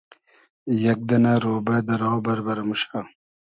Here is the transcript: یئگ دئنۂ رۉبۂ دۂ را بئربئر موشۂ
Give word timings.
یئگ 0.83 0.99
دئنۂ 1.09 1.33
رۉبۂ 1.43 1.75
دۂ 1.87 1.95
را 2.01 2.11
بئربئر 2.23 2.59
موشۂ 2.67 2.99